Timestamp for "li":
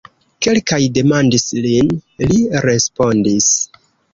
2.33-2.41